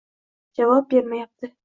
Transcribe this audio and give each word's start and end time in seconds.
Javob 0.53 0.89
bermayapti. 0.91 1.55